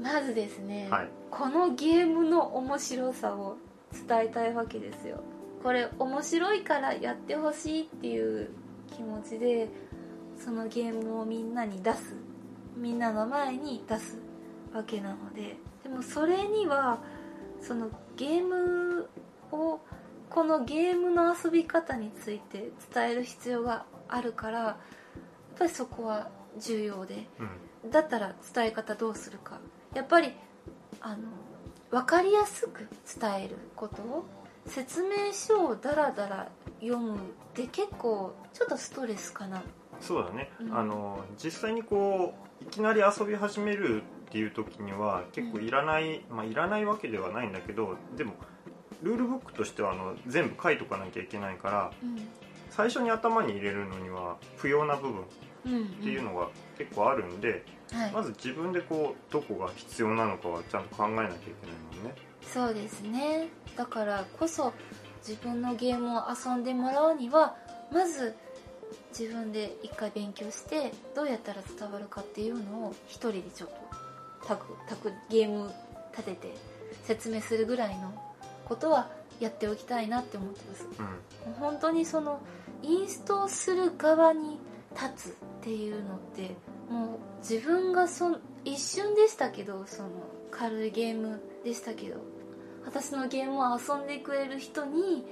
[0.00, 1.08] まずですね、はい。
[1.30, 3.56] このゲームの面白さを
[3.92, 5.22] 伝えたいわけですよ。
[5.62, 8.50] これ面白いからやってほしいっていう
[8.94, 9.68] 気持ちで
[10.38, 12.14] そのゲームをみんなに出す。
[12.76, 14.18] みんなの前に出す
[14.72, 15.56] わけなので。
[15.82, 16.98] でもそれには
[17.60, 19.08] そのゲーム
[19.52, 19.80] を
[20.28, 26.28] このゲームの遊び方について伝える必要があるからやっぱりそこは
[26.58, 27.26] 重要で。
[27.84, 27.90] うん。
[27.90, 29.60] だったら伝え方どうするか
[29.94, 30.32] やっぱり
[31.00, 31.16] あの
[31.90, 32.88] 分かりやすく
[33.20, 34.26] 伝えること
[34.66, 36.48] 説明書をダラダラ
[36.80, 37.18] 読むっ
[37.54, 39.62] て結構ちょっとストレスかな。
[40.00, 40.76] そうだね、うん。
[40.76, 48.34] あの実際にこういきなり遊び始めるっていう時には結構いらない、まあいらないわけではないんだけどでも
[49.02, 51.90] ルールブックとしてはあの全部書いとかなきゃいけないから
[52.70, 55.24] 最初に頭に入れるのには不要な部分っ
[55.66, 58.12] うんうんていうのが結構あるんで、はい。
[58.12, 62.14] まず自分でこうどこが必要なのかはちゃんと考えなきゃいけないもんね。
[62.42, 63.48] そうですね。
[63.76, 64.72] だからこそ
[65.26, 67.56] 自分のゲームを遊んでもらうには
[67.92, 68.34] まず
[69.18, 73.76] 自分で一回勉強してどうやったら伝わるかっていうのを一人でちょっと
[74.46, 75.72] タクタクゲーム
[76.12, 76.54] 立てて
[77.04, 78.12] 説明するぐらいの
[78.64, 79.08] ことは
[79.40, 80.86] やっておきたいなって思ってます。
[81.46, 81.52] うん。
[81.54, 82.40] 本当にその
[82.82, 84.58] インストをする側に
[84.94, 86.56] 立つっていうのって
[86.90, 90.08] もう自分がそ一瞬でしたけどその
[90.50, 92.20] 軽いゲームでしたけど
[92.84, 95.24] 私のゲームを遊んでくれる人に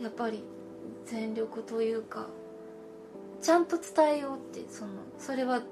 [0.00, 0.44] やっぱり
[1.06, 2.28] 全力というか
[3.40, 5.62] ちゃんと伝えようってそのそれは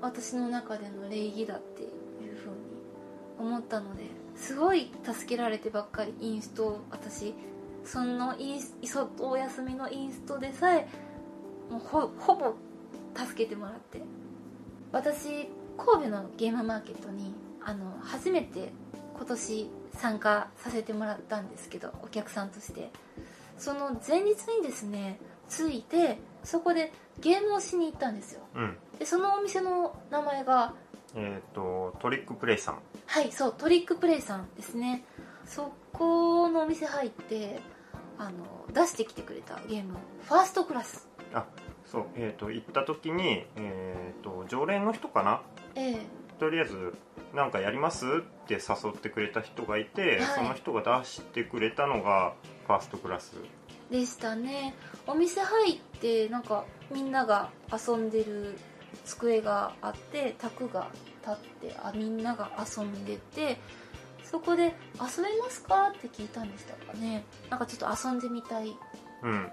[0.00, 1.86] 私の中での礼儀だってい
[2.32, 2.54] うふうに
[3.38, 4.04] 思ったので
[4.36, 7.34] すごい助けられてばっかりインストを私
[7.84, 10.88] そのインスそお休みのインストでさえ
[11.70, 12.54] もうほぼ
[13.14, 14.17] 助けてもらって。
[14.92, 18.72] 私神戸のゲームマーケットにあの初めて
[19.16, 22.90] 今年参加させてもらったんですけどお客さんとして。
[23.58, 25.18] その前日にですね
[25.50, 28.40] 着いてそこでゲームをしに行ったんですよ。
[28.54, 28.76] うん。
[28.98, 30.74] でそのお店の名前が
[31.14, 32.78] えっ、とトリックプレイさん。
[33.06, 35.04] はいそうトリックプレイさんですね。
[35.44, 37.60] そこのお店入って
[38.18, 41.08] あの出してきてくれたゲームファーストクラス。
[41.34, 41.44] あ
[41.90, 45.42] そうえっ、と行った時にえっ、と常連の人かな？
[45.74, 46.06] ええ。
[46.38, 46.94] とりあえず
[47.34, 48.04] 「なんかやります?」
[48.44, 50.22] って誘ってくれた人がいて、はい。
[50.36, 52.34] その人が出してくれたのが
[52.66, 53.34] ファーストクラス。
[53.90, 54.74] でしたね。
[55.06, 58.58] お店入ってなんかみんなが遊んでる
[59.04, 60.88] 机があって卓が
[61.26, 61.30] 立
[61.66, 63.58] ってあみんなが遊んでて
[64.24, 67.24] そこで「遊べますか?」って聞いたんでしたかね。
[67.48, 68.76] なんかちょっと遊んでみたい。
[69.22, 69.50] うん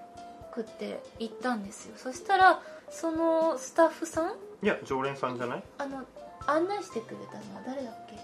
[0.56, 1.94] くって行ったんですよ。
[1.98, 4.34] そしたらそのスタッフさん
[4.64, 5.64] いや常連さんじゃない？
[5.78, 6.04] あの
[6.48, 8.16] 案内してくれたのは誰だっけ？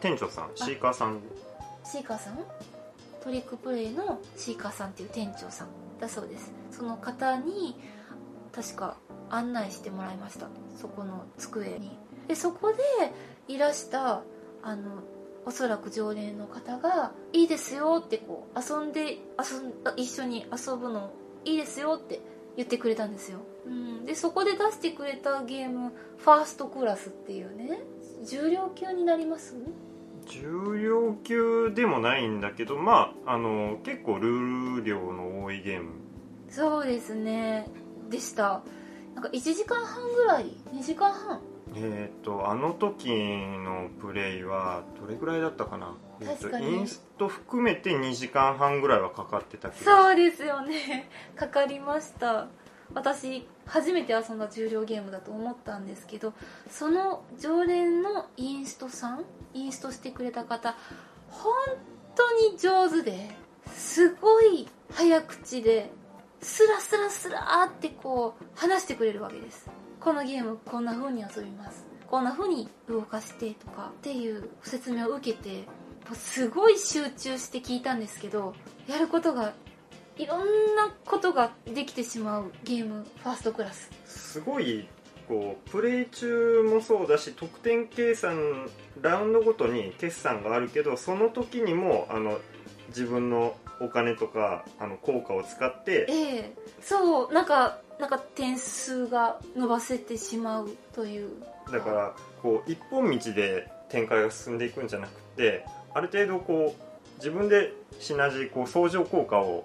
[0.00, 0.50] 店長さん。
[0.54, 1.20] シーカーさん。
[1.84, 2.38] シーカーさん？
[3.22, 5.68] トリックプレイのシーカーさんっていう店長さん
[5.98, 6.52] だそうです。
[6.70, 7.76] その方に
[8.52, 8.96] 確か
[9.30, 10.48] 案内してもらいました。
[10.80, 11.98] そこの机に。
[12.28, 12.78] でそこで
[13.48, 14.22] いらした
[14.62, 15.02] あの
[15.46, 21.10] おそらく常連の方が「いいですよ」ってこう遊んで遊ん一緒に遊ぶの
[21.44, 22.20] いいですよって
[22.56, 27.80] 言ってくれたんですよ、うん、でそこで出してくれたゲームファーストクラスっていうね
[28.24, 29.56] 重量級になります？
[30.26, 35.90] 重量級でもないんだけどまああの結構ルール量の多いゲーム。
[36.48, 37.66] そうですね。
[38.08, 38.62] でした。
[39.14, 41.40] なんか1時間半ぐらい？2時間半？
[41.76, 45.96] えっ、ー、とあの時のプレイはどれぐらいだったかな？
[46.20, 51.08] えーと、インスト含めて2時間半ぐらいはかかってたそうですよね。
[51.34, 52.46] かかりました。
[52.92, 56.34] 私初めて遊んだ重量ゲームだと思ったんですけど
[56.70, 60.76] その常連のインストさんインストしてくれた方
[61.30, 61.52] 本
[62.14, 63.30] 当に上手で
[63.72, 65.90] すごい早口で
[66.40, 69.70] スラスラスラってこう話してくれるわけです
[70.04, 71.86] このゲームこんな風に遊びます。
[72.06, 75.64] こんな風に動かしてとかっていう説明を受けて
[76.12, 78.54] すごい集中して聞いたんですけど
[78.86, 79.54] やることが
[80.18, 83.90] いろんなことができてしまうゲームファーストクラス。
[84.04, 84.86] すごい
[85.26, 88.68] こうプレイ中もそうだし得点計算
[89.00, 92.38] ラウンドごとに決算があるけどその時にもあの
[92.88, 96.52] 自分のお金とかあの効果を使ってええ。
[96.82, 101.30] そうなんかなんか点数が伸ばせてしまうという
[101.70, 109.64] だからこう一本道で展開が進んでいくんじゃなくてある程度こう自分でシナジーこう相乗効果を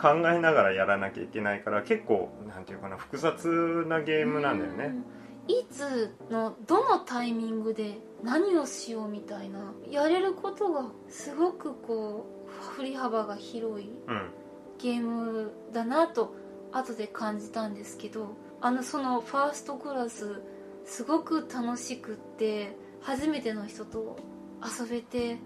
[0.00, 4.94] 考えながらやらなきゃいけないから結構なんていうかな複雑なゲームなんだよね、
[5.48, 13.90] いつのどのタイミングで何をしようみたいなやれることがすごくこう振り幅が広い
[14.78, 16.34] ゲームだなと
[16.72, 20.42] 後で感じたんですけどあのそのファーストクラス
[20.84, 24.18] すごく楽しくって初めての人と
[24.62, 25.38] 遊べて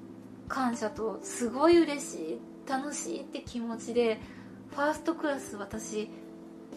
[0.49, 4.21] 感謝とすごい嬉しい楽しいって気持ちで
[4.71, 6.11] ファーストクラス私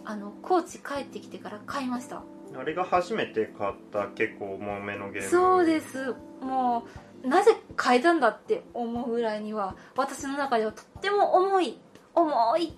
[0.06, 2.24] あの高知帰ってきてから買いました。
[2.56, 5.30] あれが初めて買った結構重めのゲーム。
[5.30, 6.14] そうです。
[6.42, 6.86] も
[7.24, 11.80] うなぜ買えたんだって思うぐらいには私の中ではとっても重い
[12.14, 12.78] 重い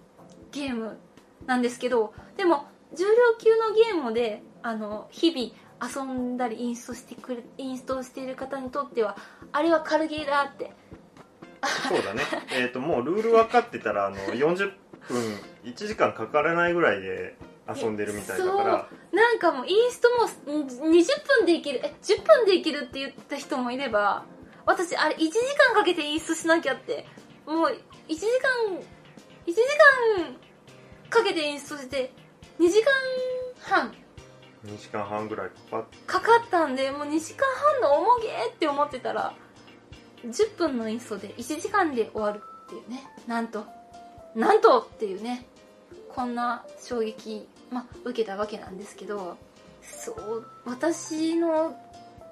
[0.51, 0.97] ゲーム
[1.45, 9.17] なんですけどでも重量級のゲームであの日々遊んだりインストしてくれインストしている方にとっては
[9.51, 10.71] あれは軽ゲーだって。
[11.89, 12.23] そうだね。
[12.53, 14.73] えっともうルール分かってたらあの40
[15.07, 17.35] 分1時間かからないぐらいで
[17.67, 18.87] 遊んでるみたいだから。
[19.11, 21.81] なんかもうインストも20分でいける。
[21.83, 24.23] え10分でいけるって言った人もいれば
[24.65, 25.31] 私あれ1時
[25.69, 27.05] 間かけてインストしなきゃって。
[27.45, 27.77] もう
[28.07, 28.79] 1時間
[29.45, 29.61] 1時
[30.17, 30.35] 間
[31.09, 32.11] かけてインストして
[32.59, 32.91] 2時間
[33.61, 33.93] 半。
[34.65, 37.45] 2時間半ぐらいかかっかかったんでもう2時間
[37.81, 39.35] 半の重げって思ってたら
[40.23, 43.03] 10分のインストで1時間で終わるっていうね。
[43.27, 43.65] なんと。
[44.33, 45.45] なんとっていうね。
[46.15, 49.37] こんな衝撃、まあ、受けたわけなんですけど
[49.81, 51.77] そう私の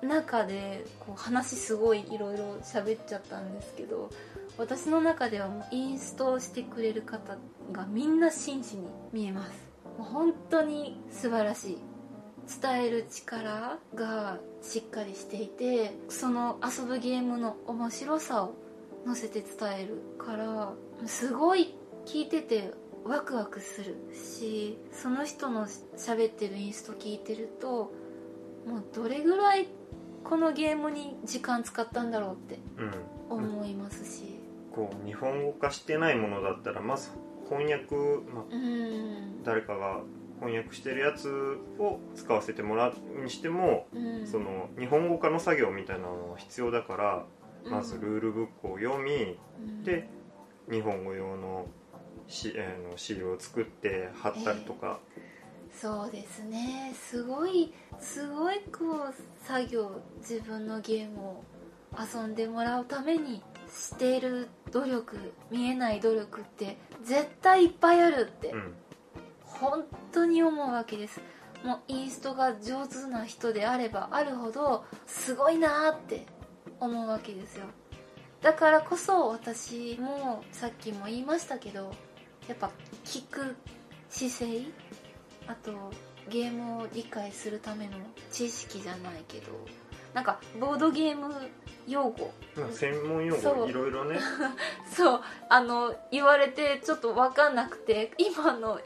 [0.02, 4.10] 中でこう話すごいいろいろ喋っちゃったんですけど
[4.58, 7.38] 私の中ではもうインストしてくれる方
[7.72, 9.74] がみんな真摯に見えます。
[9.98, 11.78] もう本当に素晴らしい
[12.62, 18.54] 伝える力がしっかりしていてその遊ぶゲームの面白さを
[19.06, 19.50] 乗せて伝
[19.80, 20.74] えるから
[21.06, 21.76] すごい
[22.06, 22.72] 聞いてて
[23.06, 27.92] ワクワクするしその人の喋ってるインスト聞いてると
[28.68, 29.68] もうどれぐらい
[30.24, 32.60] このゲームに時間使ったんだろうって
[33.30, 34.40] 思いますし、
[34.74, 37.12] こう日本語化してないものだったらまず
[37.50, 37.96] 翻訳、
[38.34, 38.44] まあ、
[39.44, 40.02] 誰かが
[40.40, 43.88] 翻訳してるやつを使わせてもらうにしても、
[44.26, 47.26] その日本語化の作業みたいなのは必要だから
[47.70, 49.38] まずルールブックを読み、
[49.86, 50.10] で
[50.70, 51.68] 日本語用の
[52.28, 56.94] し、えー、の資料を作って貼ったりとか、えー、そうですね。
[56.96, 59.14] すごいすごいこう
[59.46, 61.44] 作業自分のゲームを
[61.98, 63.42] 遊んでもらうために
[63.74, 68.74] している努力見えない努力って絶対いっぱいあるって、うん、
[69.42, 71.20] 本当に思うわけです。
[71.64, 76.26] もうインストが上手な人であればあるほどすごいなーって
[76.80, 77.66] 思うわけですよ。
[78.42, 81.94] だからこそ私もさっきも言いましたけど
[82.48, 82.70] やっぱ
[83.06, 83.56] 聞く
[84.10, 84.62] 姿勢
[85.48, 85.72] あと
[86.30, 87.94] ゲームを理解するための
[88.32, 89.52] 知識じゃないけど
[90.14, 91.34] なんかボードゲーム
[91.88, 92.32] 用語。
[92.72, 94.20] 専門用語いろいろね。
[94.94, 95.22] そう。
[95.50, 98.80] あの言われてちょっと分かんなくて今の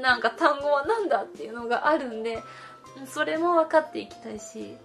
[0.00, 2.42] なんか単語は何だっていうのがあるんで
[3.06, 4.76] それも分かっていきたいし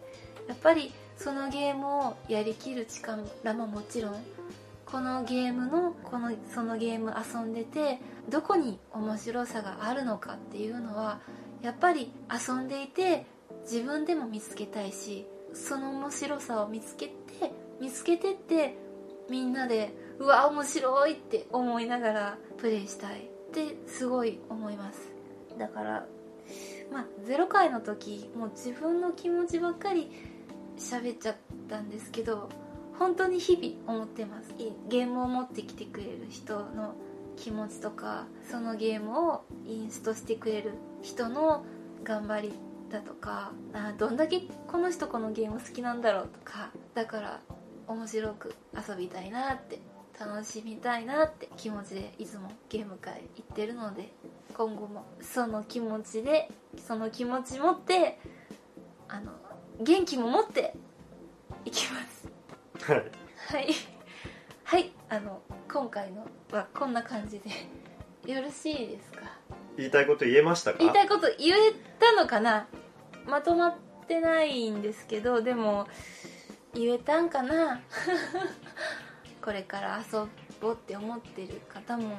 [0.48, 3.24] やっぱりそのゲームをやりきる力
[3.54, 4.16] ももちろん
[4.86, 11.20] このゲームのこのそのゲーム遊んでてどこに面白さがあるのかっていうのは
[11.62, 13.26] やっぱり遊んでいて
[13.64, 17.14] 自分でも見つけたいしその面白さを見つけて
[17.80, 18.78] 見つけてって
[19.30, 25.12] みんなでうわ面白いって思いながらプレイしたいってすごい思います。
[25.58, 26.06] だから
[26.92, 30.12] まあ0回の時もう自分の気持ちばっかり
[30.78, 31.36] 喋っちゃっ
[31.70, 32.50] たんですけど
[33.00, 34.54] 本当に日々思ってます。
[34.88, 36.94] ゲームを持ってきてくれる人の
[37.36, 41.64] 気持ちとかそのゲームをインストしてくれる人の
[42.04, 42.54] 頑張り
[42.92, 47.40] だとかあどんだけこの人このゲーム好きなんだろうとかだから
[47.88, 49.80] 面白く遊びたいなって
[50.20, 54.12] 楽しみたいなって気持ちでいつもゲーム会行ってるので
[54.54, 58.20] 今後もその気持ちでその気持ち持って
[59.08, 59.32] あの
[59.80, 60.76] 元気も持って
[61.66, 62.30] いきます。
[62.92, 62.98] はい。
[63.48, 63.68] はい。
[64.64, 67.50] はいあの今回のはこんな感じで
[68.34, 69.22] よろしいですか？
[69.78, 70.78] 言いたいこと言えましたか？
[70.80, 72.68] 言いたいこと言えたのかな？
[73.32, 73.76] まとまっ
[74.10, 75.88] てないんですけどでも
[76.74, 77.82] 言えたんかな？
[79.42, 80.28] これから遊
[80.60, 82.18] ぼうって思ってる方も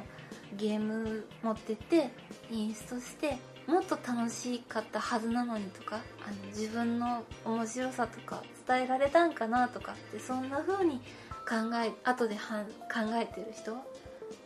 [0.56, 2.10] ゲーム持ってて
[2.50, 3.36] インストして
[3.66, 10.98] もっと楽しかったはずなのにとかあの自分の面白さとか伝えられたんかなとかってそんな風に
[11.46, 13.76] 考え後ではん考えてる人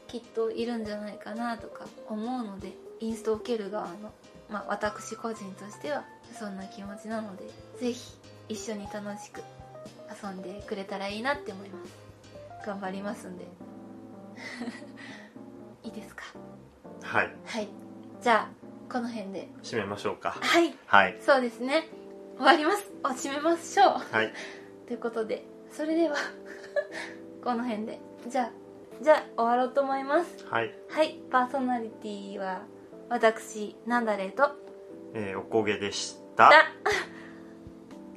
[0.08, 4.12] きっといるんじゃないかなとか思うのでインストを受ける側の、
[4.50, 6.04] まあ、私個人としては
[6.34, 7.44] そんな気持ちなので
[7.78, 8.14] ぜひ
[8.48, 9.42] 一緒に楽しく
[10.22, 11.92] 遊んでくれたらいいなって思います。
[12.66, 13.44] 頑張りますんで。
[15.84, 16.24] いいですか？
[17.02, 17.34] はい。
[17.44, 17.68] はい。
[18.20, 19.48] じゃあこの辺で。
[19.62, 20.30] 締めましょうか。
[20.40, 20.74] はい。
[20.86, 21.16] はい。
[21.20, 21.88] そうですね。
[22.36, 22.90] 終わります。
[23.04, 23.86] お締めましょう。
[24.14, 24.32] はい。
[24.86, 26.16] ということでそれでは
[27.42, 28.00] この辺で。
[28.28, 28.50] じゃあ
[29.02, 30.44] じゃあ終わろうと思います。
[30.46, 31.18] はい、はい。
[31.30, 32.62] パーソナリティは
[33.08, 34.50] 私なんだれと
[35.18, 36.50] えーおこげでした。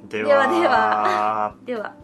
[0.08, 1.56] ではでは。
[1.64, 1.96] では